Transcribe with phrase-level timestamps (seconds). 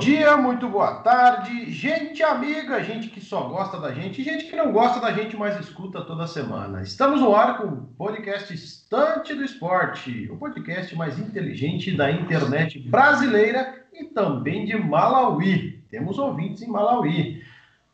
[0.00, 4.72] Dia, muito boa tarde, gente amiga, gente que só gosta da gente, gente que não
[4.72, 6.80] gosta da gente, mas escuta toda semana.
[6.80, 12.78] Estamos no ar com o podcast Estante do Esporte, o podcast mais inteligente da internet
[12.78, 15.84] brasileira e também de Malawi.
[15.90, 17.44] Temos ouvintes em Malawi.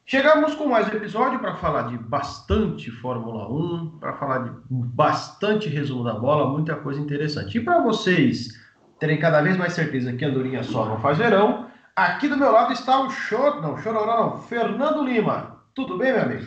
[0.05, 5.69] Chegamos com mais um episódio para falar de bastante Fórmula 1, para falar de bastante
[5.69, 7.59] resumo da bola, muita coisa interessante.
[7.59, 8.65] E para vocês
[9.01, 11.67] terem cada vez mais certeza que Andorinha só não faz verão.
[11.97, 15.65] Aqui do meu lado está o Choro, não, Chororó não, Fernando Lima.
[15.75, 16.47] Tudo bem, meu amigo?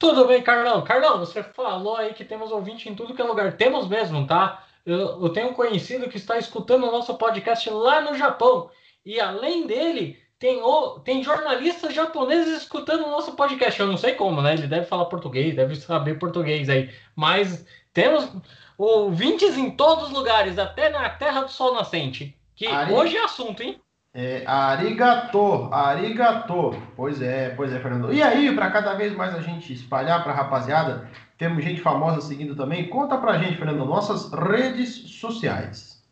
[0.00, 0.82] Tudo bem, Carlão.
[0.82, 3.52] Carlão, você falou aí que temos ouvinte em tudo que é lugar.
[3.52, 4.64] Temos mesmo, tá?
[4.84, 8.68] Eu, eu tenho um conhecido que está escutando o nosso podcast lá no Japão.
[9.04, 13.78] E além dele, tem, o, tem jornalistas japoneses escutando o nosso podcast.
[13.78, 14.54] Eu não sei como, né?
[14.54, 16.92] Ele deve falar português, deve saber português aí.
[17.14, 18.28] Mas temos
[18.76, 22.36] ouvintes em todos os lugares, até na Terra do Sol Nascente.
[22.56, 22.92] Que Ari...
[22.92, 23.80] hoje é assunto, hein?
[24.18, 26.70] É, arigato, arigato.
[26.96, 28.14] Pois é, pois é, Fernando.
[28.14, 32.22] E aí, para cada vez mais a gente espalhar para a rapaziada, temos gente famosa
[32.22, 32.88] seguindo também.
[32.88, 36.02] Conta pra gente, Fernando, nossas redes sociais.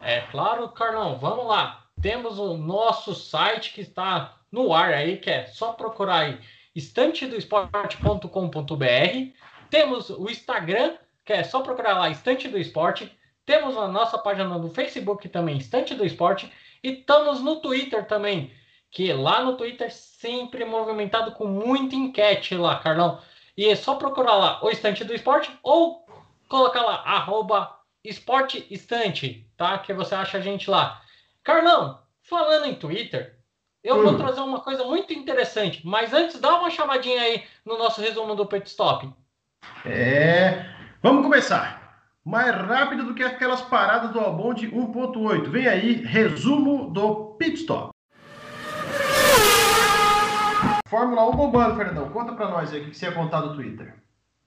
[0.00, 1.84] É claro, Carlão, vamos lá.
[2.02, 6.40] Temos o nosso site que está no ar aí, que é só procurar aí
[6.74, 9.38] estantedoesporte.com.br.
[9.70, 13.16] Temos o Instagram, que é só procurar lá Estante do Esporte.
[13.44, 16.52] Temos a nossa página no Facebook também, Estante do Esporte.
[16.82, 18.52] E estamos no Twitter também,
[18.90, 23.20] que lá no Twitter sempre movimentado com muita enquete lá, Carlão.
[23.56, 26.06] E é só procurar lá o Estante do Esporte ou
[26.48, 27.74] colocar lá, arroba
[28.04, 29.78] Esporte Estante, tá?
[29.78, 31.02] Que você acha a gente lá.
[31.42, 33.36] Carlão, falando em Twitter,
[33.82, 34.02] eu hum.
[34.02, 35.86] vou trazer uma coisa muito interessante.
[35.86, 39.08] Mas antes, dá uma chamadinha aí no nosso resumo do Pit Stop.
[39.84, 41.85] É, Vamos começar.
[42.26, 45.48] Mais rápido do que aquelas paradas do Albon de 1.8.
[45.48, 47.90] Vem aí, resumo do pit stop.
[50.88, 52.10] Fórmula 1 bombando, Fernandão.
[52.10, 53.94] Conta pra nós aí o que você ia contar do Twitter.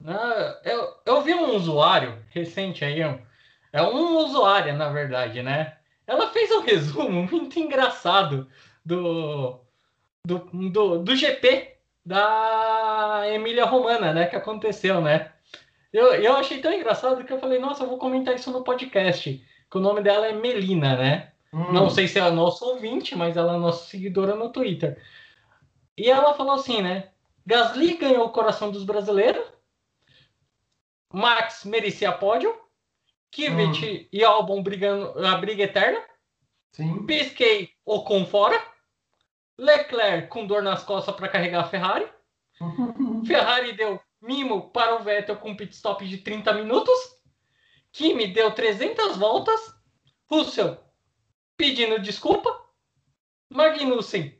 [0.06, 5.78] Ah, eu, eu vi um usuário recente aí, é um usuário, na verdade, né?
[6.06, 8.46] Ela fez um resumo muito engraçado
[8.84, 9.58] do,
[10.26, 10.38] do,
[10.70, 14.26] do, do GP da Emília Romana, né?
[14.26, 15.32] Que aconteceu, né?
[15.92, 19.44] Eu, eu achei tão engraçado que eu falei, nossa, eu vou comentar isso no podcast.
[19.70, 21.32] Que o nome dela é Melina, né?
[21.52, 21.72] Hum.
[21.72, 25.02] Não sei se é nosso ouvinte, mas ela é nossa seguidora no Twitter.
[25.96, 27.10] E ela falou assim, né?
[27.44, 29.44] Gasly ganhou o coração dos brasileiros.
[31.12, 32.54] Max merecia pódio.
[33.32, 34.06] Kvyat hum.
[34.12, 36.00] e Albon brigando a briga eterna.
[36.72, 37.04] Sim.
[37.06, 38.60] Pisquei com fora.
[39.58, 42.08] Leclerc com dor nas costas para carregar a Ferrari.
[43.26, 46.98] Ferrari deu Mimo para o Vettel com pit stop de 30 minutos.
[47.92, 49.74] Kimi deu 300 voltas.
[50.30, 50.78] Russell
[51.56, 52.58] pedindo desculpa.
[53.50, 54.38] Magnussen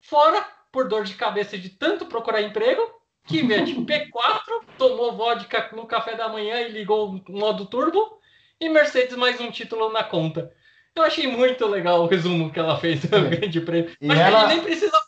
[0.00, 2.82] fora por dor de cabeça de tanto procurar emprego.
[3.26, 8.18] Kvyat P4 tomou vodka no café da manhã e ligou o modo turbo.
[8.60, 10.52] E Mercedes mais um título na conta.
[10.94, 13.92] Eu achei muito legal o resumo que ela fez do Grande Prêmio.
[14.00, 14.38] Mas ela...
[14.38, 15.00] a gente nem precisa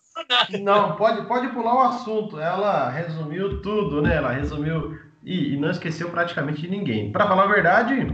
[0.61, 2.39] não, pode, pode pular o assunto.
[2.39, 4.17] Ela resumiu tudo, né?
[4.17, 7.11] Ela resumiu e, e não esqueceu praticamente ninguém.
[7.11, 8.07] Para falar a verdade,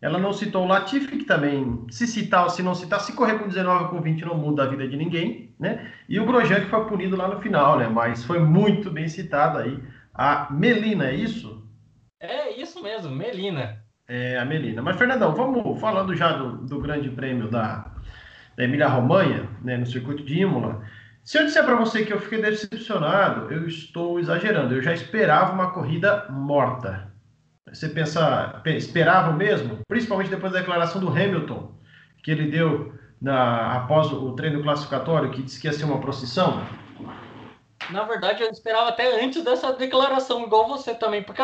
[0.00, 3.38] ela não citou o Latifi, que também, se citar ou se não citar, se correr
[3.38, 5.90] com 19 com 20 não muda a vida de ninguém, né?
[6.08, 7.88] E o Grosjean que foi punido lá no final, né?
[7.88, 9.82] Mas foi muito bem citado aí
[10.14, 11.62] a Melina, é isso?
[12.20, 13.82] É isso mesmo, Melina.
[14.08, 14.80] É, a Melina.
[14.80, 17.92] Mas, Fernandão, vamos falando já do, do grande prêmio da,
[18.56, 20.82] da Emília-Romanha, né, no circuito de Imola.
[21.26, 24.76] Se eu disser para você que eu fiquei decepcionado, eu estou exagerando.
[24.76, 27.12] Eu já esperava uma corrida morta.
[27.66, 29.80] Você pensa, esperava mesmo?
[29.88, 31.74] Principalmente depois da declaração do Hamilton,
[32.22, 36.64] que ele deu na, após o treino classificatório, que disse que ia ser uma procissão?
[37.90, 41.42] Na verdade, eu esperava até antes dessa declaração, igual você também, porque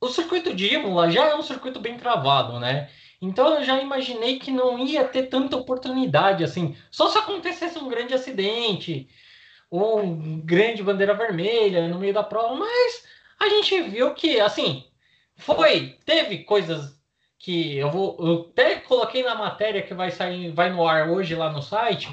[0.00, 2.88] o circuito de Imola já é um circuito bem travado, né?
[3.20, 6.76] Então eu já imaginei que não ia ter tanta oportunidade assim.
[6.90, 9.08] Só se acontecesse um grande acidente,
[9.70, 13.04] ou um grande bandeira vermelha no meio da prova, mas
[13.38, 14.84] a gente viu que assim,
[15.36, 16.98] foi, teve coisas
[17.38, 21.34] que eu vou eu até coloquei na matéria que vai sair, vai no ar hoje
[21.34, 22.10] lá no site,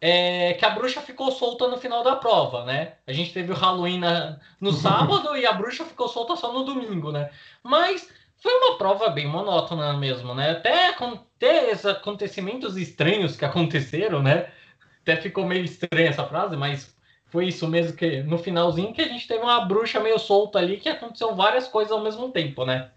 [0.00, 2.96] é que a bruxa ficou solta no final da prova, né?
[3.06, 6.64] A gente teve o Halloween na, no sábado e a bruxa ficou solta só no
[6.64, 7.30] domingo, né?
[7.62, 8.10] Mas
[8.42, 10.50] foi uma prova bem monótona mesmo, né?
[10.50, 10.94] Até
[11.38, 14.46] ter esses acontecimentos estranhos que aconteceram, né?
[15.02, 16.94] Até ficou meio estranha essa frase, mas
[17.28, 20.78] foi isso mesmo que no finalzinho que a gente teve uma bruxa meio solta ali
[20.78, 22.90] que aconteceu várias coisas ao mesmo tempo, né?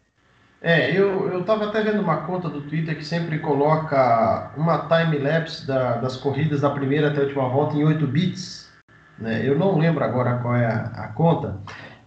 [0.61, 5.65] É, eu, eu tava até vendo uma conta do Twitter que sempre coloca uma time-lapse
[5.65, 8.69] da, das corridas da primeira até a última volta em 8 bits.
[9.17, 9.47] Né?
[9.47, 11.61] Eu não lembro agora qual é a, a conta.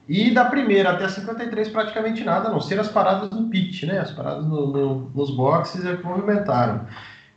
[0.09, 3.87] E da primeira até a 53 praticamente nada, a não ser as paradas no pit,
[3.87, 4.01] né?
[4.01, 6.87] As paradas no, no, nos boxes é que movimentaram.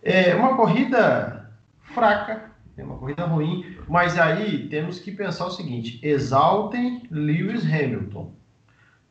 [0.01, 1.51] É uma corrida
[1.93, 8.33] fraca, é uma corrida ruim, mas aí temos que pensar o seguinte: exaltem Lewis Hamilton.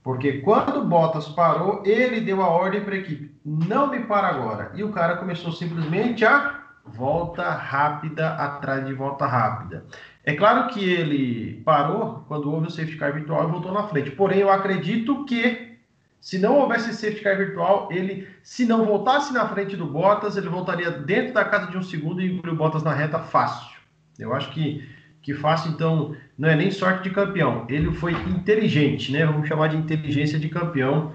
[0.02, 4.72] Porque quando Bottas parou, ele deu a ordem para a equipe: não me para agora.
[4.74, 9.84] E o cara começou simplesmente a volta rápida atrás de volta rápida.
[10.24, 14.10] É claro que ele parou quando houve o safety car virtual e voltou na frente.
[14.10, 15.78] Porém, eu acredito que
[16.20, 20.48] se não houvesse safety car virtual, ele, se não voltasse na frente do Bottas, ele
[20.48, 23.74] voltaria dentro da casa de um segundo e o Bottas na reta fácil.
[24.18, 24.86] Eu acho que
[25.24, 27.64] que fácil, então, não é nem sorte de campeão.
[27.66, 29.24] Ele foi inteligente, né?
[29.24, 31.14] Vamos chamar de inteligência de campeão.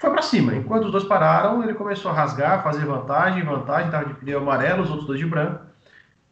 [0.00, 0.56] Foi para cima.
[0.56, 4.82] Enquanto os dois pararam, ele começou a rasgar, fazer vantagem, vantagem, estava de pneu amarelo,
[4.82, 5.66] os outros dois de branco.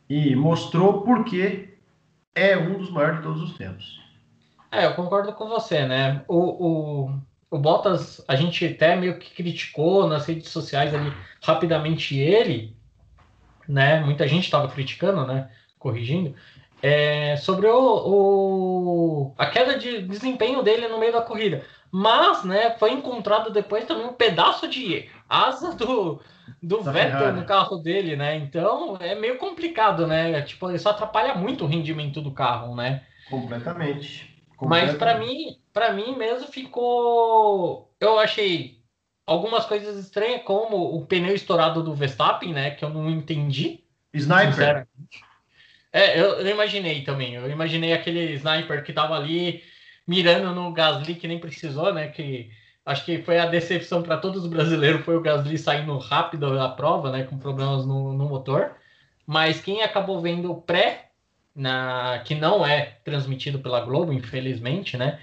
[0.09, 1.77] E mostrou porque
[2.35, 4.01] é um dos maiores de todos os tempos.
[4.73, 6.25] É, eu concordo com você, né?
[6.27, 7.21] O, o,
[7.51, 11.13] o Bottas, a gente até meio que criticou nas redes sociais ali
[11.43, 12.75] rapidamente ele,
[13.69, 14.01] né?
[14.01, 15.51] Muita gente estava criticando, né?
[15.79, 16.35] Corrigindo
[16.83, 21.65] é, sobre o, o, a queda de desempenho dele no meio da corrida.
[21.91, 26.21] Mas, né, foi encontrado depois também um pedaço de asa do,
[26.63, 28.37] do Vettel no carro dele, né?
[28.37, 30.43] Então é meio complicado, né?
[30.43, 33.05] Tipo, isso atrapalha muito o rendimento do carro, né?
[33.31, 34.37] Completamente.
[34.57, 34.91] Completamente.
[34.91, 38.79] Mas para mim, para mim mesmo ficou, eu achei
[39.27, 42.71] algumas coisas estranhas, como o pneu estourado do Verstappen, né?
[42.73, 43.85] Que eu não entendi.
[44.13, 44.87] Sniper.
[45.93, 47.35] É, eu, eu, imaginei também.
[47.35, 49.63] Eu imaginei aquele sniper que tava ali
[50.07, 52.09] mirando no Gasly que nem precisou, né?
[52.09, 52.51] Que
[52.85, 56.69] acho que foi a decepção para todos os brasileiros foi o Gasly saindo rápido da
[56.69, 57.25] prova, né?
[57.25, 58.77] Com problemas no, no motor.
[59.27, 61.11] Mas quem acabou vendo o pré,
[61.55, 65.21] na, que não é transmitido pela Globo, infelizmente, né?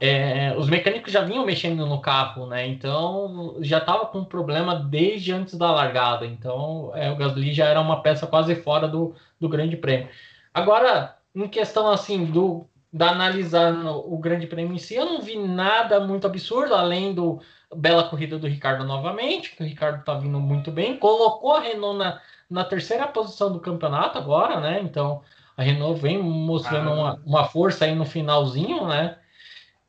[0.00, 2.66] É, os mecânicos já vinham mexendo no carro, né?
[2.66, 6.26] Então já estava com problema desde antes da largada.
[6.26, 10.08] Então é, o Gasly já era uma peça quase fora do, do Grande Prêmio.
[10.52, 15.36] Agora, em questão assim do da analisar o Grande Prêmio em si, eu não vi
[15.36, 17.40] nada muito absurdo, além do
[17.74, 21.98] bela corrida do Ricardo novamente, que o Ricardo está vindo muito bem, colocou a Renault
[21.98, 24.80] na, na terceira posição do campeonato agora, né?
[24.80, 25.22] Então
[25.56, 26.94] a Renault vem mostrando ah.
[26.94, 29.18] uma, uma força aí no finalzinho, né?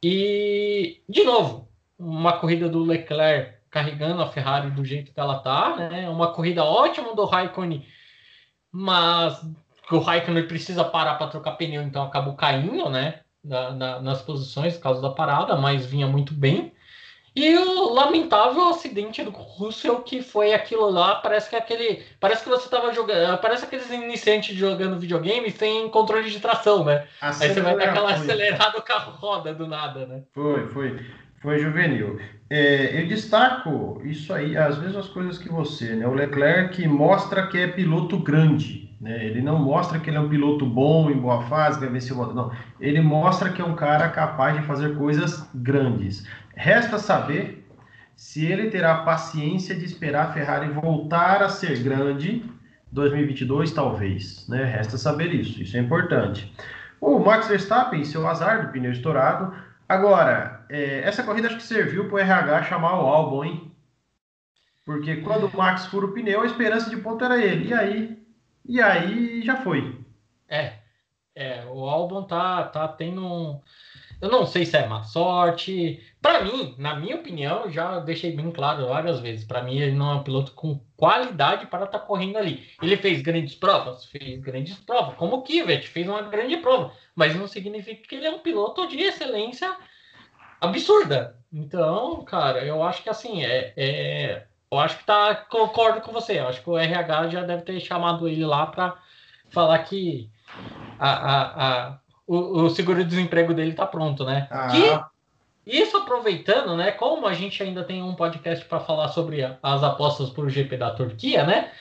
[0.07, 1.67] E, de novo,
[1.97, 6.07] uma corrida do Leclerc carregando a Ferrari do jeito que ela tá, né?
[6.07, 7.83] Uma corrida ótima do Raikkonen,
[8.71, 9.43] mas
[9.89, 13.21] o Raikkonen precisa parar para trocar pneu, então acabou caindo, né?
[13.43, 16.71] Na, na, nas posições por causa da parada, mas vinha muito bem.
[17.35, 22.01] E o lamentável acidente do Russell, que foi aquilo lá, parece que é aquele.
[22.17, 23.37] Parece que você estava jogando.
[23.39, 27.05] Parece aqueles iniciantes jogando videogame sem controle de tração, né?
[27.19, 30.21] Aí você vai dar aquela acelerada, o carro roda do nada, né?
[30.33, 30.99] Foi, foi.
[31.41, 32.19] Foi juvenil.
[32.49, 36.07] É, eu destaco isso aí, as mesmas coisas que você, né?
[36.07, 39.25] O Leclerc mostra que é piloto grande, né?
[39.25, 42.19] Ele não mostra que ele é um piloto bom, em boa fase, vai vencer o
[42.19, 42.51] outro, não.
[42.79, 46.25] Ele mostra que é um cara capaz de fazer coisas grandes.
[46.55, 47.67] Resta saber
[48.15, 52.43] se ele terá paciência de esperar a Ferrari voltar a ser grande
[52.91, 54.47] 2022, talvez.
[54.47, 54.63] Né?
[54.63, 56.51] Resta saber isso, isso é importante.
[57.01, 59.53] O Max Verstappen, seu azar do pneu estourado.
[59.87, 63.71] Agora, é, essa corrida acho que serviu para o RH chamar o Albon, hein?
[64.85, 67.69] Porque quando o Max fura o pneu, a esperança de ponto era ele.
[67.69, 68.25] E aí,
[68.63, 69.99] e aí já foi.
[70.47, 70.73] É,
[71.35, 73.61] é o Albon tá, tá tendo um
[74.21, 76.01] eu não sei se é má sorte.
[76.21, 79.45] Para mim, na minha opinião, já deixei bem claro várias vezes.
[79.45, 82.67] Para mim, ele não é um piloto com qualidade para estar tá correndo ali.
[82.81, 87.35] Ele fez grandes provas, fez grandes provas, como o Kivet fez uma grande prova, mas
[87.35, 89.75] não significa que ele é um piloto de excelência
[90.59, 91.37] absurda.
[91.51, 96.39] Então, cara, eu acho que assim é, é eu acho que tá concordo com você.
[96.39, 98.97] Eu acho que o RH já deve ter chamado ele lá para
[99.49, 100.29] falar que
[100.99, 104.47] a, a, a o, o seguro-desemprego dele tá pronto, né?
[104.51, 105.09] Ah.
[105.65, 106.91] Que isso aproveitando, né?
[106.91, 110.77] Como a gente ainda tem um podcast para falar sobre as apostas para o GP
[110.77, 111.71] da Turquia, né?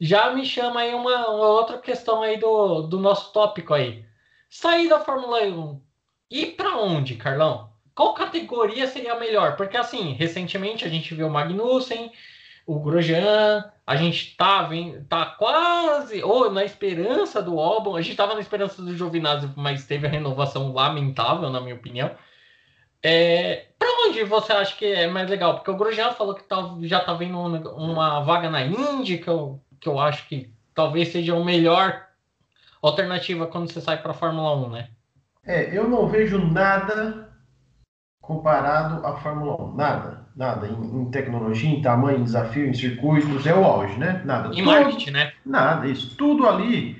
[0.00, 4.04] já me chama aí uma, uma outra questão aí do, do nosso tópico aí.
[4.48, 5.80] Sair da Fórmula 1.
[6.30, 7.70] E para onde, Carlão?
[7.94, 9.56] Qual categoria seria melhor?
[9.56, 12.12] Porque assim, recentemente a gente viu o Magnussen,
[12.66, 18.16] o Grosjean, a gente tá, vem, tá quase, ou na esperança do Albon, a gente
[18.16, 22.10] tava na esperança do Giovinazzi, mas teve a renovação lamentável, na minha opinião.
[23.00, 25.54] É, para onde você acha que é mais legal?
[25.54, 29.60] Porque o Grosjean falou que tá, já tá vendo uma, vaga na Indy, que eu,
[29.80, 32.08] que eu acho que talvez seja a melhor
[32.82, 34.88] alternativa quando você sai para Fórmula 1, né?
[35.44, 37.25] É, eu não vejo nada
[38.26, 39.74] comparado à Fórmula 1.
[39.76, 40.26] Nada.
[40.34, 40.66] Nada.
[40.66, 44.20] Em, em, tecnologia, em tamanho, em desafio, em circuitos, é o auge, né?
[44.24, 44.54] Nada.
[44.54, 45.32] Em marketing, né?
[45.44, 46.14] Nada, isso.
[46.16, 46.96] Tudo ali,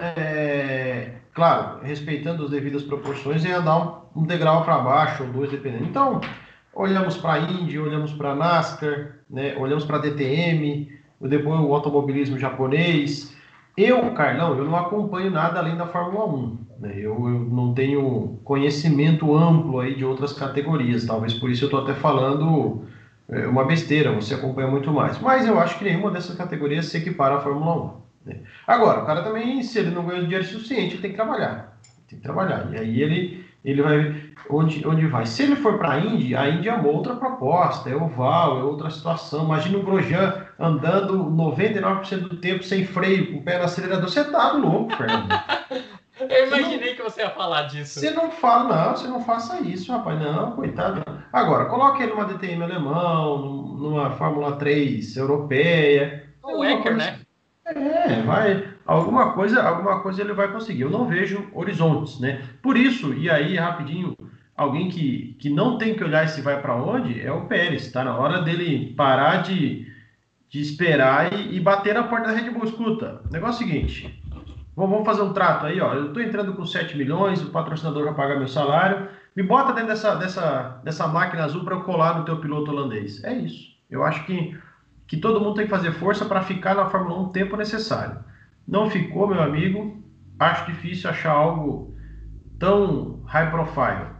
[0.00, 5.50] é, claro, respeitando as devidas proporções, e andar um, um degrau para baixo, ou dois,
[5.50, 5.84] dependendo.
[5.84, 6.20] Então,
[6.74, 9.54] olhamos para a Indy, olhamos para a NASCAR, né?
[9.56, 13.34] olhamos para a DTM, depois o automobilismo japonês,
[13.76, 16.58] eu, Carlão, eu não acompanho nada além da Fórmula 1.
[16.78, 16.92] Né?
[16.96, 21.04] Eu, eu, não tenho conhecimento amplo aí de outras categorias.
[21.04, 22.84] Talvez por isso eu estou até falando
[23.28, 24.12] é, uma besteira.
[24.12, 25.18] Você acompanha muito mais.
[25.20, 28.30] Mas eu acho que nenhuma dessas categorias se equipara à Fórmula 1.
[28.30, 28.36] Né?
[28.66, 31.76] Agora, o cara também, se ele não ganha dinheiro suficiente, ele tem que trabalhar.
[32.08, 32.68] Tem que trabalhar.
[32.72, 34.14] E aí ele, ele vai
[34.48, 35.26] onde, onde vai.
[35.26, 38.62] Se ele for para a Índia, a Índia é uma outra proposta, é oval, é
[38.62, 39.44] outra situação.
[39.44, 44.08] Imagina o Grosjean andando 99% do tempo sem freio, com o pé no acelerador.
[44.08, 45.28] Você tá louco, Fernando.
[46.20, 47.98] Eu imaginei não, que você ia falar disso.
[47.98, 50.20] Você não fala, não, você não faça isso, rapaz.
[50.20, 51.02] Não, coitado.
[51.32, 53.38] Agora, coloque ele numa DTM alemão,
[53.76, 56.24] numa Fórmula 3 europeia.
[56.42, 57.18] O Ecker, né?
[57.66, 58.68] É, vai.
[58.86, 60.82] Alguma coisa, alguma coisa ele vai conseguir.
[60.82, 62.42] Eu não vejo horizontes, né?
[62.62, 64.16] Por isso, e aí, rapidinho,
[64.56, 67.86] alguém que, que não tem que olhar se vai para onde é o Pérez.
[67.86, 69.90] Está na hora dele parar de,
[70.54, 72.64] de esperar e, e, bater na porta da Red Bull.
[72.64, 74.22] Escuta, negócio é o seguinte:
[74.76, 75.92] vamos fazer um trato aí, ó.
[75.94, 79.08] Eu estou entrando com 7 milhões, o patrocinador vai pagar meu salário.
[79.34, 83.22] Me bota dentro dessa, dessa, dessa máquina azul para eu colar no teu piloto holandês.
[83.24, 83.74] É isso.
[83.90, 84.56] Eu acho que,
[85.08, 88.20] que todo mundo tem que fazer força para ficar na Fórmula 1 o tempo necessário.
[88.66, 90.00] Não ficou, meu amigo.
[90.38, 91.92] Acho difícil achar algo
[92.60, 94.13] tão high profile.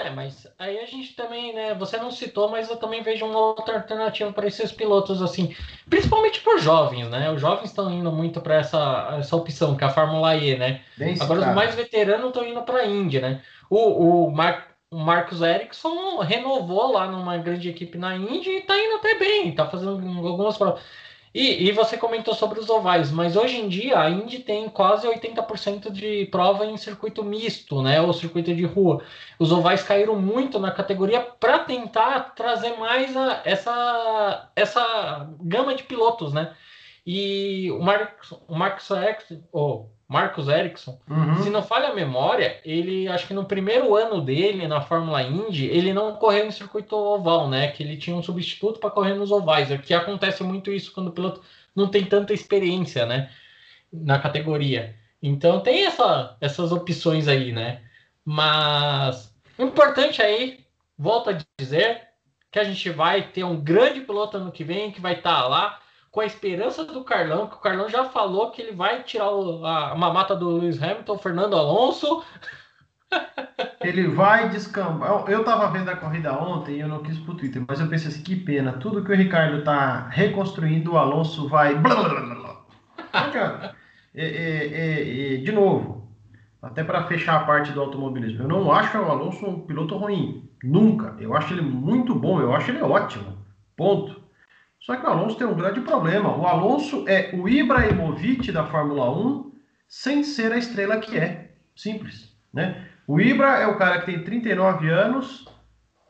[0.00, 1.74] É, mas aí a gente também, né?
[1.74, 5.54] Você não citou, mas eu também vejo uma outra alternativa para esses pilotos, assim,
[5.88, 7.30] principalmente por jovens, né?
[7.30, 10.80] Os jovens estão indo muito para essa, essa opção, que é a Fórmula E, né?
[10.96, 13.42] Bem Agora os mais veteranos estão indo para a Indy, né?
[13.68, 18.78] O, o, Mar, o Marcos Ericsson renovou lá numa grande equipe na Indy e está
[18.78, 20.80] indo até bem, está fazendo algumas provas.
[21.34, 25.06] E, e, você comentou sobre os ovais, mas hoje em dia a Indy tem quase
[25.08, 28.02] 80% de prova em circuito misto, né?
[28.02, 29.02] Ou circuito de rua.
[29.38, 35.84] Os ovais caíram muito na categoria para tentar trazer mais a, essa, essa gama de
[35.84, 36.54] pilotos, né?
[37.06, 41.42] E o Marcos, o Marcos X, oh, Marcos Ericsson, uhum.
[41.42, 45.66] se não falha a memória, ele acho que no primeiro ano dele na Fórmula Indy,
[45.68, 47.68] ele não correu no circuito oval, né?
[47.68, 49.68] Que ele tinha um substituto para correr nos ovais.
[49.80, 51.40] Que acontece muito isso quando o piloto
[51.74, 53.30] não tem tanta experiência, né?
[53.90, 54.94] Na categoria.
[55.22, 57.80] Então tem essa, essas opções aí, né?
[58.22, 60.60] Mas o importante aí,
[60.98, 62.02] volto a dizer,
[62.50, 65.48] que a gente vai ter um grande piloto ano que vem, que vai estar tá
[65.48, 65.81] lá
[66.12, 69.64] com a esperança do Carlão, que o Carlão já falou que ele vai tirar o,
[69.64, 72.22] a, uma mata do Lewis Hamilton, Fernando Alonso.
[73.80, 75.28] Ele vai descambar.
[75.28, 78.08] Eu tava vendo a corrida ontem e eu não quis pro Twitter, mas eu pensei
[78.08, 78.72] assim, que pena.
[78.74, 81.74] Tudo que o Ricardo tá reconstruindo, o Alonso vai.
[81.82, 83.74] Blá, blá, blá,
[84.14, 86.08] é, é, é, de novo,
[86.62, 90.48] até para fechar a parte do automobilismo, eu não acho o Alonso um piloto ruim.
[90.62, 91.16] Nunca.
[91.18, 93.36] Eu acho ele muito bom, eu acho ele ótimo.
[93.76, 94.21] Ponto.
[94.82, 96.36] Só que o Alonso tem um grande problema.
[96.36, 99.52] O Alonso é o Ibrahimovic da Fórmula 1
[99.88, 101.52] sem ser a estrela que é.
[101.76, 102.34] Simples.
[102.52, 102.88] Né?
[103.06, 105.46] O Ibra é o cara que tem 39 anos,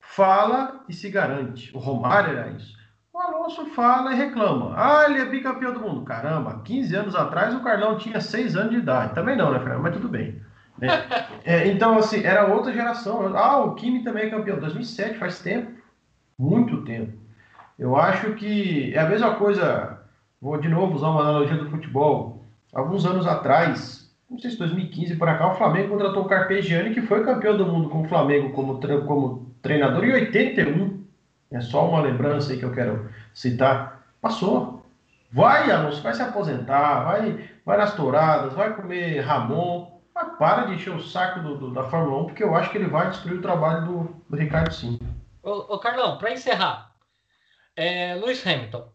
[0.00, 1.70] fala e se garante.
[1.76, 2.74] O Romário era isso.
[3.12, 4.72] O Alonso fala e reclama.
[4.74, 6.04] Ah, ele é bicampeão do mundo.
[6.06, 9.14] Caramba, 15 anos atrás o Carlão tinha 6 anos de idade.
[9.14, 9.82] Também não, né, Fernando?
[9.82, 10.40] Mas tudo bem.
[10.78, 10.88] Né?
[11.44, 13.36] É, então, assim, era outra geração.
[13.36, 14.60] Ah, o Kimi também é campeão.
[14.60, 15.72] 2007, faz tempo.
[16.38, 17.21] Muito tempo.
[17.78, 19.98] Eu acho que é a mesma coisa,
[20.40, 22.44] vou de novo usar uma analogia do futebol.
[22.72, 27.02] Alguns anos atrás, não sei se 2015 para cá, o Flamengo contratou o Carpegiani, que
[27.02, 31.02] foi campeão do mundo com o Flamengo como, como treinador em 81.
[31.50, 34.02] É só uma lembrança aí que eu quero citar.
[34.20, 34.82] Passou.
[35.30, 39.90] Vai, Alonso, vai se aposentar, vai, vai nas touradas, vai comer Ramon.
[40.14, 42.76] Mas para de encher o saco do, do, da Fórmula 1, porque eu acho que
[42.76, 44.98] ele vai destruir o trabalho do, do Ricardo sim.
[45.42, 46.91] Ô, ô Carlão, para encerrar,
[47.76, 48.90] é, Lewis Hamilton.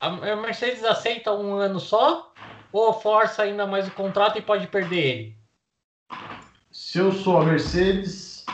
[0.00, 2.32] A Mercedes aceita um ano só
[2.70, 5.36] ou força ainda mais o contrato e pode perder ele?
[6.70, 8.44] Se eu sou a Mercedes,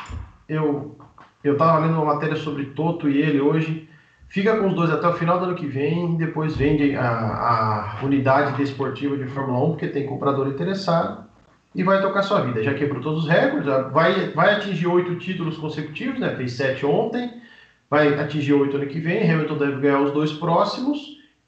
[0.48, 0.96] eu
[1.42, 3.88] eu estava lendo uma matéria sobre Toto e ele hoje.
[4.28, 8.04] Fica com os dois até o final do ano que vem, depois vende a, a
[8.04, 11.26] unidade desportiva de Fórmula 1, porque tem comprador interessado,
[11.74, 12.62] e vai tocar sua vida.
[12.62, 16.34] Já quebrou todos os recordes, vai, vai atingir oito títulos consecutivos, né?
[16.34, 17.41] Fez sete ontem,
[17.92, 19.30] vai atingir oito ano que vem.
[19.30, 20.98] Hamilton deve ganhar os dois próximos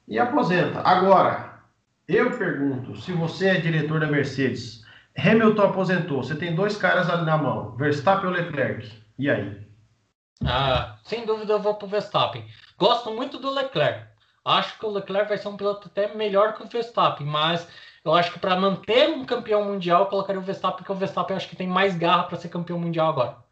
[0.07, 0.79] e aposenta.
[0.81, 1.59] Agora,
[2.07, 4.85] eu pergunto: se você é diretor da Mercedes,
[5.17, 8.87] Hamilton aposentou, você tem dois caras ali na mão, Verstappen ou Leclerc,
[9.17, 9.59] e aí?
[10.45, 12.45] Ah, sem dúvida eu vou pro Verstappen.
[12.77, 14.05] Gosto muito do Leclerc.
[14.45, 17.67] Acho que o Leclerc vai ser um piloto até melhor que o Verstappen, mas
[18.03, 21.35] eu acho que para manter um campeão mundial, eu colocaria o Verstappen, porque o Verstappen
[21.35, 23.44] acho que tem mais garra para ser campeão mundial agora.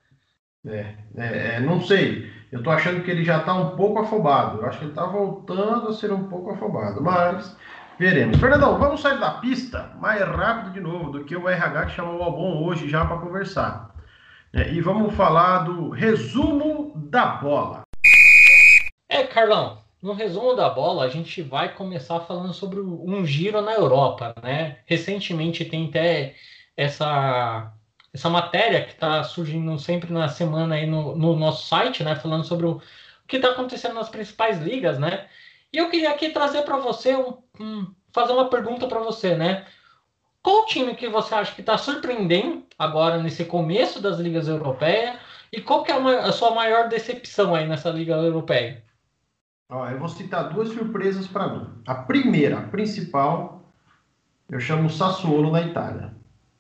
[0.65, 2.32] É, é, é, não sei.
[2.51, 4.60] Eu tô achando que ele já tá um pouco afobado.
[4.60, 7.58] Eu acho que ele tá voltando a ser um pouco afobado, mas
[8.00, 8.38] veremos.
[8.38, 12.20] Fernandão, vamos sair da pista mais rápido de novo do que o RH que chamou
[12.20, 13.93] o Albon hoje já para conversar.
[14.53, 17.82] É, e vamos falar do resumo da bola.
[19.10, 23.74] É, Carlão, no resumo da bola, a gente vai começar falando sobre um giro na
[23.74, 24.77] Europa, né?
[24.86, 26.36] Recentemente tem até
[26.77, 27.74] essa,
[28.13, 32.15] essa matéria que está surgindo sempre na semana aí no, no, nosso site, né?
[32.15, 32.82] Falando sobre o, o
[33.27, 35.27] que está acontecendo nas principais ligas, né?
[35.72, 39.65] E eu queria aqui trazer para você um, um, fazer uma pergunta para você, né?
[40.43, 45.17] Qual time que você acha que está surpreendendo agora nesse começo das ligas europeias?
[45.51, 48.84] E qual que é a, a sua maior decepção aí nessa liga europeia?
[49.70, 51.67] Ó, eu vou citar duas surpresas para mim.
[51.88, 53.63] A primeira, a principal,
[54.51, 56.13] eu chamo Sassuolo na Itália.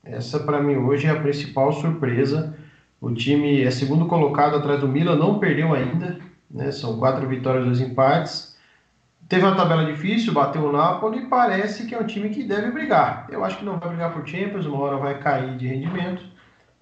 [0.03, 2.57] Essa para mim hoje é a principal surpresa.
[2.99, 6.19] O time é segundo colocado atrás do Milan, não perdeu ainda,
[6.51, 6.71] né?
[6.71, 8.57] São quatro vitórias, dois empates.
[9.29, 12.71] Teve uma tabela difícil, bateu o Napoli e parece que é um time que deve
[12.71, 13.27] brigar.
[13.29, 16.23] Eu acho que não vai brigar por Champions, uma hora vai cair de rendimento,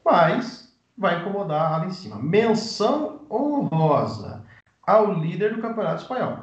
[0.03, 2.17] mas vai incomodar lá em cima.
[2.17, 4.43] Menção honrosa
[4.85, 6.39] ao líder do Campeonato Espanhol.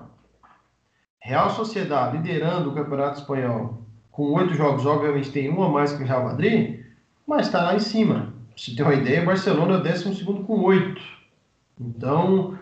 [1.20, 3.87] Real Sociedade liderando o Campeonato Espanhol
[4.18, 6.80] com oito jogos, obviamente tem um a mais que o Real Madrid,
[7.24, 8.34] mas está lá em cima.
[8.56, 11.00] Se tem uma ideia, Barcelona é o décimo segundo com oito.
[11.80, 12.58] Então,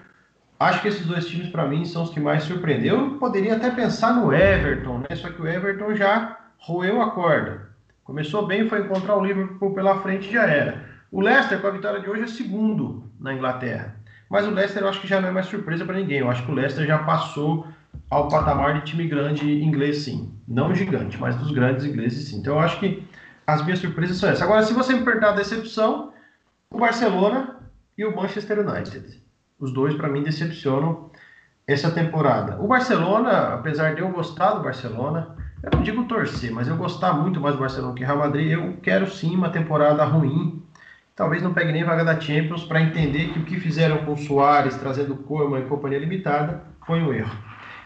[0.59, 2.99] Acho que esses dois times, para mim, são os que mais surpreendeu.
[2.99, 5.15] Eu poderia até pensar no Everton, né?
[5.15, 7.69] Só que o Everton já roeu a corda.
[8.03, 10.83] Começou bem, foi encontrar o Liverpool pela frente já era.
[11.13, 13.97] O Leicester, com a vitória de hoje, é segundo na Inglaterra.
[14.31, 16.21] Mas o Leicester eu acho que já não é mais surpresa para ninguém.
[16.21, 17.67] Eu acho que o Leicester já passou
[18.11, 20.29] ao patamar de time grande inglês, sim.
[20.47, 22.37] Não gigante, mas dos grandes ingleses, sim.
[22.37, 23.03] Então eu acho que
[23.47, 24.43] as minhas surpresas são essas.
[24.43, 26.13] Agora, se você me perguntar a decepção,
[26.71, 27.57] o Barcelona
[27.97, 29.21] e o Manchester United.
[29.59, 31.11] Os dois, para mim, decepcionam
[31.67, 32.61] essa temporada.
[32.61, 37.13] O Barcelona, apesar de eu gostar do Barcelona, eu não digo torcer, mas eu gostar
[37.13, 40.63] muito mais do Barcelona que Real Madrid, eu quero sim uma temporada ruim.
[41.15, 44.19] Talvez não pegue nem vaga da Champions para entender que o que fizeram com o
[44.19, 47.35] Soares, trazendo Koeman e companhia limitada, foi um erro.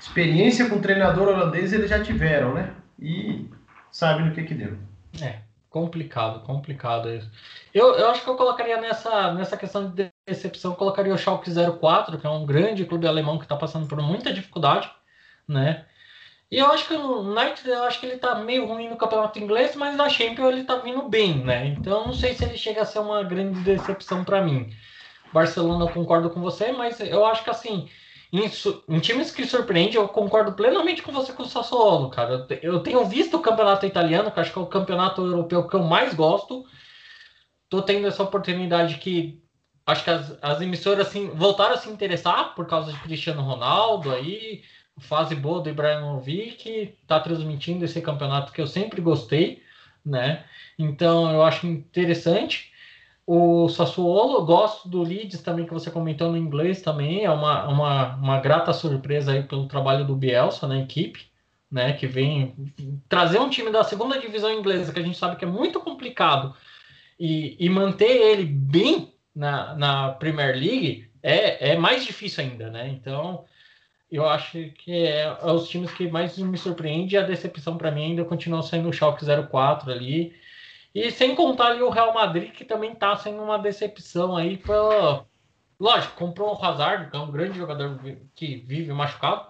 [0.00, 2.74] Experiência com treinador holandês eles já tiveram, né?
[2.98, 3.48] E
[3.92, 4.76] sabem no que que deu.
[5.20, 5.50] É.
[5.70, 7.30] Complicado, complicado isso.
[7.72, 12.18] Eu, eu acho que eu colocaria nessa, nessa questão de decepção, colocaria o Schalke 04,
[12.18, 14.90] que é um grande clube alemão que está passando por muita dificuldade,
[15.46, 15.86] né?
[16.50, 19.38] E eu acho que o United, eu acho que ele está meio ruim no campeonato
[19.38, 21.68] inglês, mas na Champions ele está vindo bem, né?
[21.68, 24.74] Então não sei se ele chega a ser uma grande decepção para mim.
[25.32, 27.88] Barcelona, eu concordo com você, mas eu acho que assim,
[28.32, 28.50] em,
[28.88, 32.46] em, times que surpreende, eu concordo plenamente com você com o Sassuolo, cara.
[32.62, 35.82] Eu, tenho visto o campeonato italiano, que acho que é o campeonato europeu que eu
[35.82, 36.64] mais gosto.
[37.68, 39.42] Tô tendo essa oportunidade que
[39.84, 44.12] acho que as, as emissoras assim, voltaram a se interessar por causa de Cristiano Ronaldo
[44.12, 44.62] aí,
[44.98, 49.62] fase boa do Ibrahimovic, tá transmitindo esse campeonato que eu sempre gostei,
[50.04, 50.44] né?
[50.78, 52.70] Então eu acho interessante.
[53.32, 58.16] O Sassuolo, gosto do Leeds também, que você comentou no inglês também, é uma, uma,
[58.16, 61.30] uma grata surpresa aí pelo trabalho do Bielsa na equipe,
[61.70, 62.56] né, que vem
[63.08, 66.56] trazer um time da segunda divisão inglesa, que a gente sabe que é muito complicado,
[67.20, 72.88] e, e manter ele bem na, na Premier League é, é mais difícil ainda, né,
[72.88, 73.44] então
[74.10, 78.06] eu acho que é, é os times que mais me surpreende, a decepção para mim
[78.06, 80.34] ainda continua sendo o Schalke 04 ali,
[80.94, 85.24] e sem contar ali o Real Madrid, que também está sendo uma decepção aí pela.
[85.78, 87.98] Lógico, comprou o Hazard, que é um grande jogador
[88.34, 89.46] que vive machucado,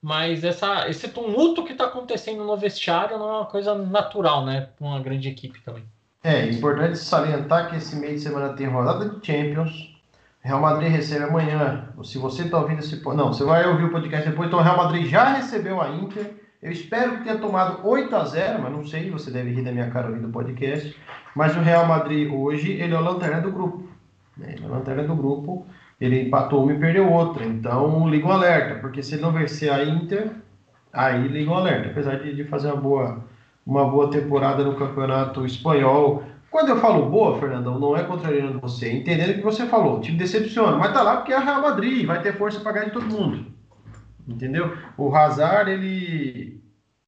[0.00, 4.70] mas essa, esse tumulto que está acontecendo no vestiário não é uma coisa natural, né?
[4.80, 5.84] Uma grande equipe também.
[6.24, 9.98] É, é importante salientar que esse meio de semana tem rodada de Champions,
[10.40, 11.92] Real Madrid recebe amanhã.
[12.04, 13.02] Se você está ouvindo esse.
[13.04, 14.48] Não, você vai ouvir o podcast depois.
[14.48, 16.47] Então, o Real Madrid já recebeu a Inter.
[16.60, 19.70] Eu espero que tenha tomado 8 a 0 mas não sei, você deve rir da
[19.70, 20.96] minha cara ouvindo o podcast.
[21.34, 23.88] Mas o Real Madrid hoje, ele é o lanterna do grupo.
[24.36, 24.54] Né?
[24.54, 25.64] Ele é o lanterna do grupo.
[26.00, 27.44] Ele empatou uma e perdeu outra.
[27.44, 30.32] Então, liga um alerta, porque se ele não vencer a Inter,
[30.92, 31.90] aí liga um alerta.
[31.90, 33.24] Apesar de, de fazer uma boa,
[33.64, 36.24] uma boa temporada no campeonato espanhol.
[36.50, 39.98] Quando eu falo boa, Fernandão, não é contrariando você, entendendo o que você falou.
[39.98, 42.72] O time decepciona, mas tá lá porque é o Real Madrid, vai ter força para
[42.72, 43.57] ganhar de todo mundo.
[44.28, 44.76] Entendeu?
[44.96, 46.60] O Hazard, ele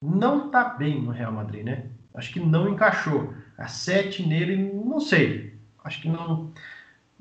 [0.03, 1.85] não tá bem no Real Madrid, né?
[2.15, 3.35] Acho que não encaixou.
[3.59, 5.55] A 7 nele, não sei.
[5.85, 6.51] Acho que não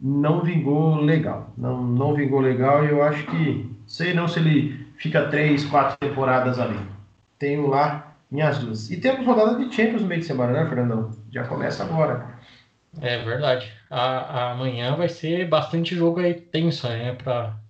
[0.01, 1.53] não vingou legal.
[1.57, 5.97] Não, não vingou legal e eu acho que sei não se ele fica três, quatro
[5.97, 6.79] temporadas ali.
[7.37, 8.89] Tenho lá minhas dúvidas.
[8.89, 11.11] E temos rodada de Champions no meio de semana, né, Fernandão?
[11.31, 12.39] Já começa agora.
[13.01, 13.71] É verdade.
[13.89, 17.15] A, a amanhã vai ser bastante jogo aí tenso, né,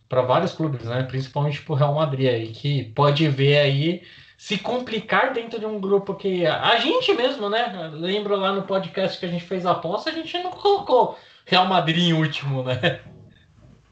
[0.10, 4.02] para vários clubes, né, principalmente para o Real Madrid aí, que pode ver aí
[4.36, 7.92] se complicar dentro de um grupo que a gente mesmo, né?
[7.94, 11.68] Lembro lá no podcast que a gente fez a aposta, a gente não colocou Real
[11.68, 13.02] Madrid em último, né?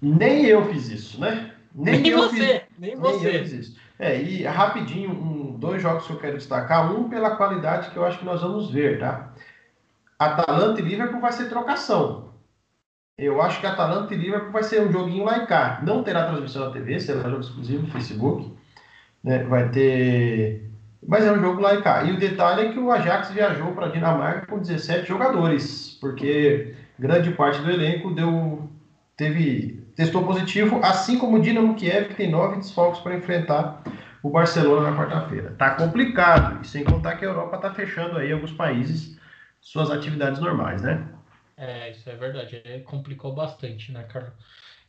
[0.02, 1.52] Nem eu fiz isso, né?
[1.76, 3.26] Nem, nem você, fiz, nem você.
[3.26, 3.78] Nem eu fiz isso.
[4.00, 6.96] É, e rapidinho, um, dois jogos que eu quero destacar.
[6.96, 9.34] Um pela qualidade que eu acho que nós vamos ver, tá?
[10.18, 12.27] Atalanta e Liverpool vai ser trocação.
[13.18, 15.82] Eu acho que Atalanta e Liverpool vai ser um joguinho lá cá.
[15.84, 18.56] Não terá transmissão na TV, será jogo exclusivo no Facebook.
[19.24, 19.44] Né?
[19.46, 20.70] Vai ter.
[21.06, 22.04] Mas é um jogo lá e cá.
[22.04, 26.76] E o detalhe é que o Ajax viajou para a Dinamarca com 17 jogadores, porque
[27.00, 28.70] grande parte do elenco deu,
[29.16, 33.82] teve, testou positivo, assim como o Dinamo Kiev, que tem nove desfalques para enfrentar
[34.22, 35.56] o Barcelona na quarta-feira.
[35.58, 39.18] Tá complicado, e sem contar que a Europa tá fechando aí alguns países
[39.60, 41.04] suas atividades normais, né?
[41.58, 42.62] É, isso é verdade.
[42.64, 44.34] É, complicou bastante, né, Carlos?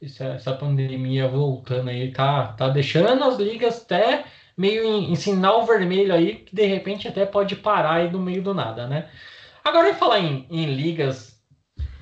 [0.01, 4.25] Isso, essa pandemia voltando aí tá, tá deixando as ligas até
[4.57, 8.43] meio em, em, sinal vermelho aí, que de repente até pode parar aí no meio
[8.43, 9.09] do nada, né?
[9.65, 11.41] Agora, falar em, em ligas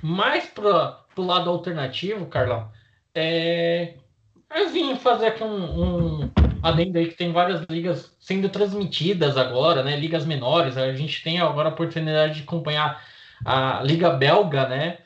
[0.03, 2.71] mais para o lado alternativo, Carlão,
[3.15, 3.95] é,
[4.55, 6.31] eu vim fazer aqui um, um
[6.63, 9.97] adendo aí que tem várias ligas sendo transmitidas agora, né?
[9.97, 10.77] Ligas menores.
[10.77, 13.03] A gente tem agora a oportunidade de acompanhar
[13.45, 14.99] a Liga Belga, né?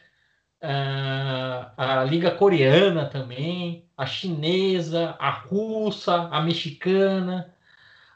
[0.63, 7.55] A, a Liga Coreana também, a chinesa, a russa, a mexicana,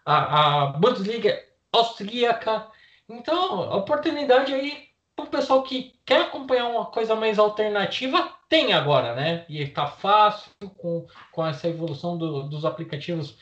[0.04, 1.38] a, a Bundesliga
[1.72, 2.66] austríaca.
[3.08, 9.44] Então, oportunidade aí o pessoal que quer acompanhar uma coisa mais alternativa tem agora, né?
[9.48, 13.36] E tá fácil com, com essa evolução do, dos aplicativos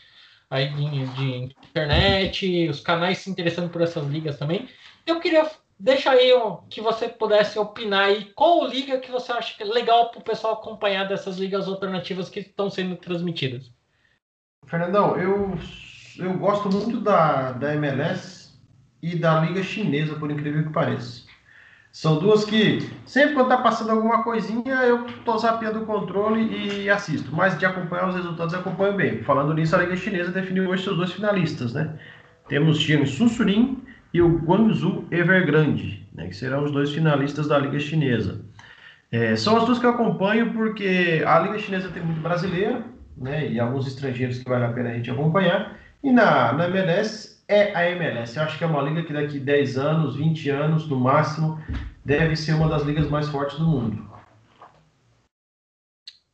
[0.50, 4.68] aí de, de, internet, os canais se interessando por essas ligas também.
[5.06, 5.50] Eu queria
[5.82, 6.30] deixar aí
[6.70, 10.54] que você pudesse opinar aí qual liga que você acha é legal para o pessoal
[10.54, 13.72] acompanhar dessas ligas alternativas que estão sendo transmitidas.
[14.66, 15.58] Fernandão, eu,
[16.18, 18.52] eu gosto muito da, da MLS
[19.02, 21.24] e da liga chinesa, por incrível que pareça.
[21.90, 26.88] São duas que, sempre quando tá passando alguma coisinha, eu tô zapeando o controle e
[26.88, 27.34] assisto.
[27.34, 29.22] Mas de acompanhar os resultados, acompanho bem.
[29.24, 31.98] Falando nisso, a Liga Chinesa definiu hoje seus dois finalistas, né?
[32.48, 33.82] Temos Jiangsu Surin
[34.12, 36.28] e o Guangzhou Evergrande, né?
[36.28, 38.44] Que serão os dois finalistas da Liga Chinesa.
[39.10, 42.84] É, são as duas que eu acompanho porque a Liga Chinesa tem muito brasileiro,
[43.16, 43.48] né?
[43.50, 45.78] E alguns estrangeiros que vale a pena a gente acompanhar.
[46.02, 48.36] E na, na MLS é a MLS.
[48.36, 51.60] Eu acho que é uma liga que daqui 10 anos, 20 anos no máximo,
[52.04, 54.10] deve ser uma das ligas mais fortes do mundo.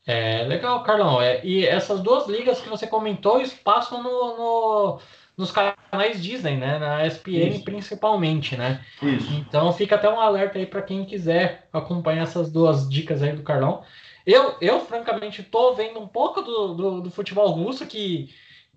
[0.06, 1.20] É legal, Carlão.
[1.20, 5.00] É, e essas duas ligas que você comentou, passam no, no
[5.38, 6.78] nos canais Disney, né?
[6.78, 7.64] Na ESPN Isso.
[7.64, 8.84] principalmente, né?
[9.00, 9.32] Isso.
[9.32, 13.44] Então fica até um alerta aí para quem quiser acompanhar essas duas dicas aí do
[13.44, 13.84] Carlão.
[14.26, 18.28] Eu, eu francamente, tô vendo um pouco do, do, do futebol russo que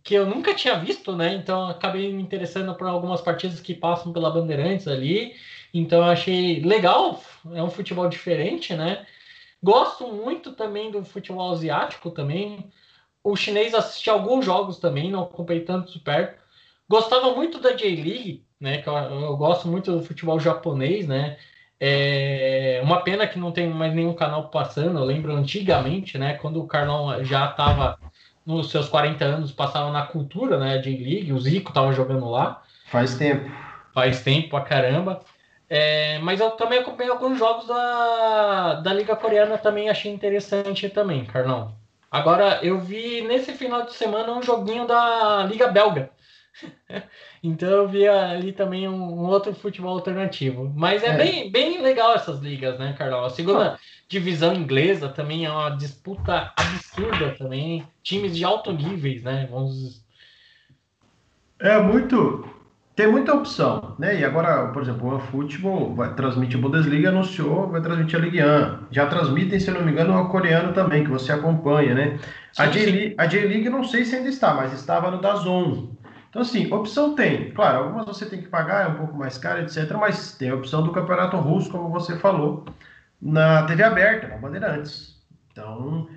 [0.03, 1.35] que eu nunca tinha visto, né?
[1.35, 5.35] Então acabei me interessando por algumas partidas que passam pela Bandeirantes ali.
[5.73, 7.21] Então eu achei legal,
[7.53, 9.05] é um futebol diferente, né?
[9.61, 12.71] Gosto muito também do futebol asiático também.
[13.23, 16.40] O chinês assisti alguns jogos também, não acompanhei tanto de perto.
[16.91, 18.79] Gostava muito da J-League, né?
[18.79, 21.37] Que eu, eu, gosto muito do futebol japonês, né?
[21.79, 24.99] É uma pena que não tem mais nenhum canal passando.
[24.99, 26.33] Eu lembro antigamente, né?
[26.33, 27.97] Quando o Carlão já estava
[28.45, 32.61] nos seus 40 anos, passavam na cultura, né, de League, o Zico tava jogando lá.
[32.87, 33.49] Faz tempo.
[33.93, 35.21] Faz tempo pra caramba.
[35.69, 41.23] É, mas eu também acompanhei alguns jogos da, da Liga Coreana, também achei interessante também,
[41.23, 41.73] Carlão.
[42.11, 46.09] Agora, eu vi nesse final de semana um joguinho da Liga Belga,
[47.43, 50.71] então eu via ali também um, um, outro futebol alternativo.
[50.75, 53.25] Mas é, é, Bem, bem legal essas ligas, né, Carol?
[53.25, 53.79] A segunda ah.
[54.07, 57.87] divisão inglesa também é uma disputa absurda também.
[58.03, 59.47] Times de alto níveis, né?
[59.49, 60.03] Vamos.
[61.59, 62.45] É muito.
[62.93, 64.19] Tem muita opção, né?
[64.19, 68.43] E agora, por exemplo, o Futebol vai transmitir a Bundesliga, anunciou, vai transmitir a Ligue
[68.43, 68.91] 1.
[68.91, 72.19] Já transmitem, se não me engano, o coreano também, que você acompanha, né?
[72.51, 75.90] Sim, a J-League não sei se ainda está, mas estava no Dazon.
[76.31, 77.51] Então, assim, opção tem.
[77.51, 79.91] Claro, algumas você tem que pagar, é um pouco mais caro, etc.
[79.99, 82.65] Mas tem a opção do Campeonato Russo, como você falou,
[83.21, 85.21] na TV aberta, na Bandeirantes.
[85.51, 86.07] Então,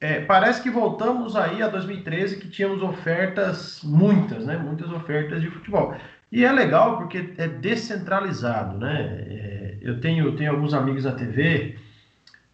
[0.00, 4.56] é, parece que voltamos aí a 2013, que tínhamos ofertas, muitas, né?
[4.56, 5.94] Muitas ofertas de futebol.
[6.32, 9.24] E é legal porque é descentralizado, né?
[9.28, 11.76] É, eu tenho, tenho alguns amigos na TV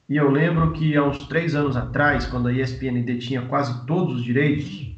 [0.08, 4.16] e eu lembro que há uns três anos atrás, quando a ESPN detinha quase todos
[4.16, 4.95] os direitos,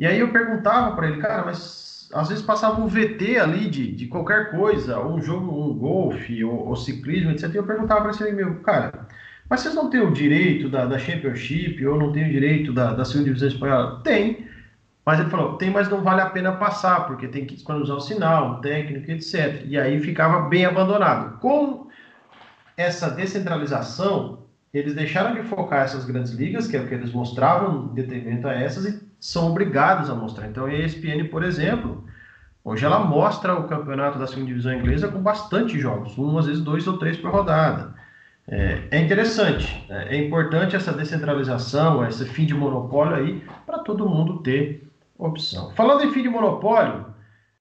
[0.00, 3.92] e aí eu perguntava para ele, cara, mas às vezes passava um VT ali de,
[3.92, 7.52] de qualquer coisa, ou um jogo, um golfe, ou, ou ciclismo, etc.
[7.52, 9.06] E eu perguntava para ele, meu, cara,
[9.46, 12.94] mas vocês não têm o direito da, da Championship, ou não têm o direito da,
[12.94, 14.00] da segunda divisão espanhola?
[14.02, 14.48] Tem.
[15.04, 18.00] Mas ele falou, tem, mas não vale a pena passar, porque tem que disponibilizar o
[18.00, 19.64] sinal, o técnico, etc.
[19.66, 21.38] E aí ficava bem abandonado.
[21.40, 21.88] Com
[22.74, 24.39] essa descentralização,
[24.72, 28.46] eles deixaram de focar essas grandes ligas, que é o que eles mostravam em detrimento
[28.46, 30.48] a essas, e são obrigados a mostrar.
[30.48, 32.04] Então, a ESPN, por exemplo,
[32.64, 36.62] hoje ela mostra o campeonato da segunda divisão inglesa com bastante jogos, um, às vezes
[36.62, 37.94] dois ou três por rodada.
[38.46, 44.08] É, é interessante, é, é importante essa descentralização, esse fim de monopólio aí, para todo
[44.08, 45.70] mundo ter opção.
[45.72, 47.06] Falando em fim de monopólio,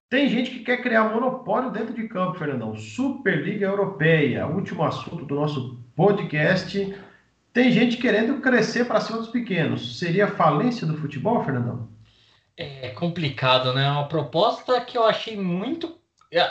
[0.09, 2.75] tem gente que quer criar monopólio dentro de campo, Fernandão.
[2.75, 6.95] Superliga Europeia, último assunto do nosso podcast.
[7.51, 9.99] Tem gente querendo crescer para cima dos pequenos.
[9.99, 11.89] Seria falência do futebol, Fernandão?
[12.55, 13.91] É complicado, né?
[13.91, 15.99] Uma proposta que eu achei muito.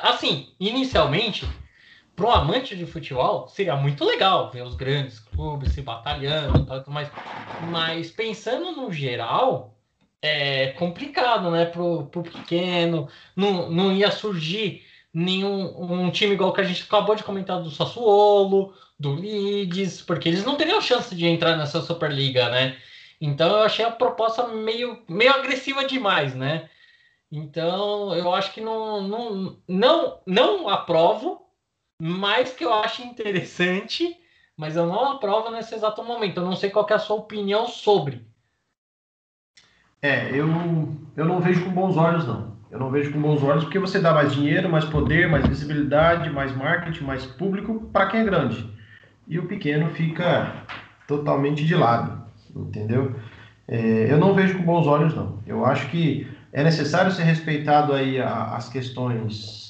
[0.02, 1.48] Assim, inicialmente,
[2.14, 7.10] para um amante de futebol, seria muito legal ver os grandes clubes se batalhando, mas,
[7.70, 9.78] mas pensando no geral,
[10.20, 11.64] é complicado, né?
[11.64, 17.14] Para o pequeno, não, não ia surgir nenhum um time igual que a gente acabou
[17.14, 22.48] de comentar do Sassuolo, do Leeds, porque eles não teriam chance de entrar nessa Superliga,
[22.50, 22.76] né?
[23.20, 26.68] Então eu achei a proposta meio, meio agressiva demais, né?
[27.30, 31.46] Então eu acho que não, não, não, não aprovo,
[32.00, 34.16] mas que eu acho interessante,
[34.56, 36.38] mas eu não aprovo nesse exato momento.
[36.38, 38.26] Eu não sei qual é a sua opinião sobre.
[40.00, 40.46] É, eu,
[41.16, 42.57] eu não vejo com bons olhos, não.
[42.70, 46.30] Eu não vejo com bons olhos porque você dá mais dinheiro, mais poder, mais visibilidade,
[46.30, 48.70] mais marketing, mais público para quem é grande.
[49.26, 50.64] E o pequeno fica
[51.06, 52.22] totalmente de lado,
[52.54, 53.14] entendeu?
[53.66, 55.38] É, eu não vejo com bons olhos, não.
[55.46, 59.68] Eu acho que é necessário ser respeitado aí a, as questões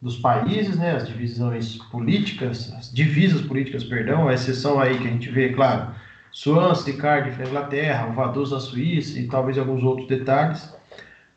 [0.00, 5.10] dos países, né, as divisões políticas, as divisas políticas, perdão, a exceção aí que a
[5.10, 5.94] gente vê, claro,
[6.32, 10.74] Swansea, Cardiff na Inglaterra, Vaduz na Suíça e talvez alguns outros detalhes.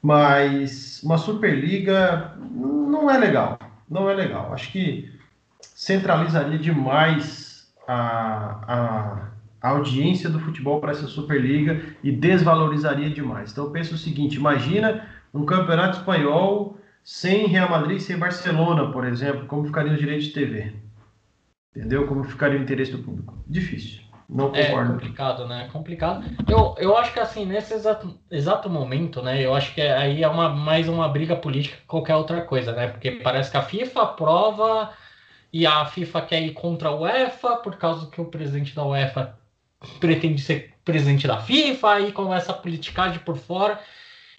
[0.06, 3.58] Mas uma Superliga não é legal.
[3.90, 4.54] Não é legal.
[4.54, 5.12] Acho que
[5.60, 7.96] centralizaria demais a,
[8.68, 13.52] a, a audiência do futebol para essa Superliga e desvalorizaria demais.
[13.52, 19.08] Então eu penso o seguinte: imagina um campeonato espanhol sem Real Madrid, sem Barcelona, por
[19.08, 20.72] exemplo, como ficaria o direito de TV?
[21.76, 22.06] Entendeu?
[22.06, 23.34] Como ficaria o interesse do público?
[23.48, 24.04] Difícil.
[24.28, 24.92] Não é concordo.
[24.92, 25.66] É complicado, né?
[25.66, 26.26] É complicado.
[26.48, 29.44] Eu, eu acho que assim, nesse exato, exato momento, né?
[29.44, 32.88] Eu acho que aí é uma, mais uma briga política que qualquer outra coisa, né?
[32.88, 34.94] Porque parece que a FIFA aprova
[35.54, 39.38] e a FIFA quer ir contra a UEFA por causa que o presidente da UEFA
[40.00, 43.80] pretende ser presidente da FIFA, aí começa a politicagem por fora,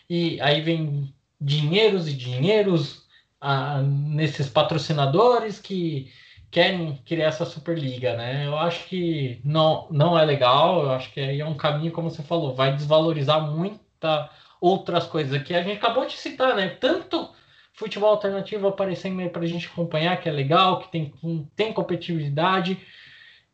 [0.09, 3.05] e aí vem dinheiros e dinheiros
[3.41, 6.11] ah, nesses patrocinadores que
[6.57, 8.47] querem criar essa Superliga, né?
[8.47, 12.09] Eu acho que não, não é legal, eu acho que aí é um caminho, como
[12.09, 16.71] você falou, vai desvalorizar muita outras coisas que a gente acabou de citar, né?
[16.71, 17.31] Tanto
[17.75, 21.13] futebol alternativo aparecendo aí para a gente acompanhar, que é legal, que tem,
[21.55, 22.79] tem competitividade,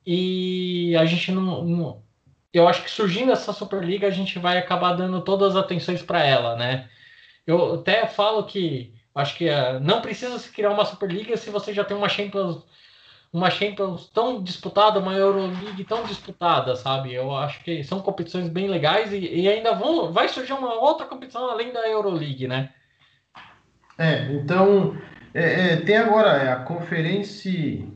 [0.07, 2.03] e a gente não, não,
[2.53, 6.25] Eu acho que surgindo essa Superliga, a gente vai acabar dando todas as atenções para
[6.25, 6.89] ela, né?
[7.45, 11.75] Eu até falo que acho que uh, não precisa se criar uma Superliga se você
[11.75, 12.63] já tem uma Champions
[13.33, 17.15] uma Champions tão disputada, uma Euroleague tão disputada, sabe?
[17.15, 21.07] Eu acho que são competições bem legais e, e ainda vão, vai surgir uma outra
[21.07, 22.71] competição além da Euroleague, né?
[23.97, 24.97] É, então
[25.33, 27.87] é, é, tem agora é, a conferência,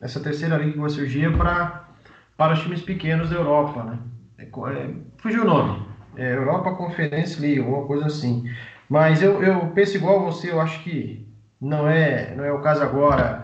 [0.00, 1.88] essa terceira liga que vai surgir para
[2.36, 3.98] para os times pequenos da Europa, né?
[4.38, 5.86] É, é, fugiu o nome.
[6.16, 8.44] É, Europa Conference League, alguma coisa assim.
[8.88, 11.26] Mas eu, eu penso igual você, eu acho que
[11.60, 13.41] não é, não é o caso agora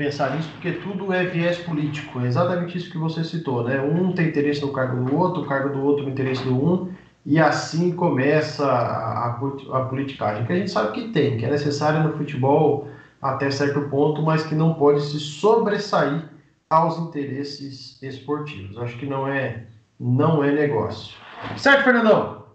[0.00, 2.20] pensar nisso, porque tudo é viés político.
[2.20, 3.78] É exatamente isso que você citou, né?
[3.78, 6.94] Um tem interesse no cargo do outro, o cargo do outro no interesse do um,
[7.26, 12.00] e assim começa a, a, politicagem, que a gente sabe que tem, que é necessária
[12.00, 12.88] no futebol
[13.20, 16.24] até certo ponto, mas que não pode se sobressair
[16.70, 18.78] aos interesses esportivos.
[18.78, 19.66] Acho que não é,
[19.98, 21.14] não é negócio.
[21.58, 22.46] Certo, Fernandão?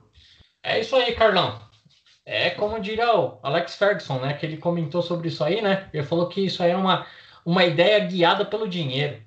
[0.64, 1.60] É isso aí, Carlão.
[2.26, 4.34] É como diria o Alex Ferguson, né?
[4.34, 5.88] Que ele comentou sobre isso aí, né?
[5.94, 7.06] Ele falou que isso aí é uma,
[7.46, 9.18] uma ideia guiada pelo dinheiro.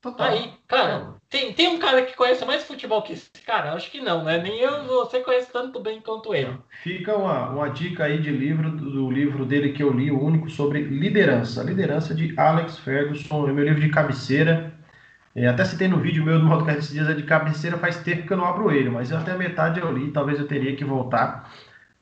[0.00, 0.28] Total.
[0.28, 3.72] Aí, cara, tem, tem um cara que conhece mais futebol que esse cara?
[3.72, 4.38] Acho que não, né?
[4.38, 6.56] Nem eu você conhece tanto bem quanto ele.
[6.82, 10.48] Fica uma, uma dica aí de livro, do livro dele que eu li, o único
[10.48, 11.62] sobre liderança.
[11.62, 14.72] Liderança de Alex Ferguson, é meu livro de cabeceira.
[15.34, 18.26] É, até citei no vídeo meu do Podcast esses dias, é de cabeceira, faz tempo
[18.26, 20.82] que eu não abro ele, mas até a metade eu li, talvez eu teria que
[20.84, 21.52] voltar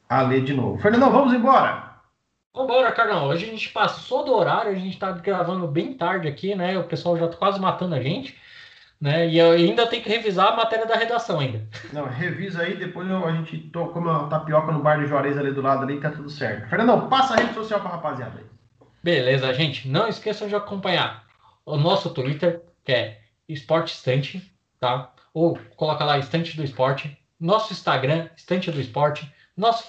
[0.09, 0.79] a ler de novo.
[0.81, 1.94] Fernandão, vamos embora?
[2.55, 3.27] Vambora, Carlão.
[3.27, 6.79] Hoje a gente passou do horário, a gente tá gravando bem tarde aqui, né?
[6.79, 8.39] O pessoal já tá quase matando a gente,
[9.01, 9.27] né?
[9.27, 11.67] E eu ainda tenho que revisar a matéria da redação ainda.
[11.93, 15.61] Não, revisa aí, depois a gente toma uma tapioca no bar de Juarez ali do
[15.61, 16.69] lado ali, tá tudo certo.
[16.69, 18.47] Fernandão, passa a rede social pra rapaziada aí.
[19.03, 19.89] Beleza, gente.
[19.89, 21.25] Não esqueçam de acompanhar
[21.67, 25.13] o nosso Twitter, que é Esporte Estante, tá?
[25.35, 27.19] Ou coloca lá Estante do Esporte.
[27.41, 29.29] Nosso Instagram, Estante do Esporte.
[29.57, 29.85] Nossa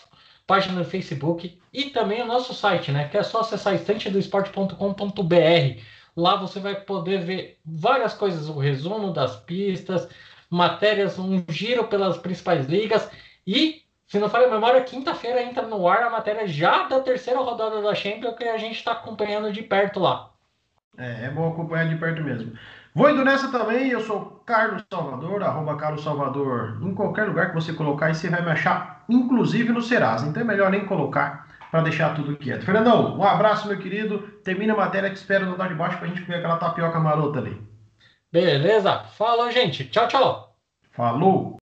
[0.47, 3.07] página no Facebook e também o nosso site, né?
[3.07, 5.81] Que é só acessar estantedoesporte.com.br.
[6.15, 10.07] Lá você vai poder ver várias coisas, o resumo das pistas,
[10.49, 13.09] matérias, um giro pelas principais ligas
[13.45, 17.39] e, se não falha a memória, quinta-feira entra no ar a matéria já da terceira
[17.39, 20.31] rodada da Champions que a gente está acompanhando de perto lá.
[20.97, 22.53] É, é bom acompanhar de perto mesmo.
[22.95, 27.53] Vou indo nessa também, eu sou Carlos Salvador, arroba Carlos Salvador, em qualquer lugar que
[27.53, 30.25] você colocar e você vai me achar, inclusive no Serasa.
[30.25, 32.63] Então é melhor nem colocar para deixar tudo quieto.
[32.63, 34.19] Fernandão, um abraço, meu querido.
[34.45, 36.97] Termina a matéria que espero no dar de baixo para a gente comer aquela tapioca
[36.97, 37.61] marota ali.
[38.31, 38.99] Beleza?
[39.17, 39.83] Falou, gente.
[39.89, 40.55] Tchau, tchau.
[40.93, 41.57] Falou.